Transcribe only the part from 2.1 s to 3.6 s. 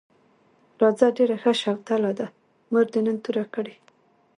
ده، مور دې نن توره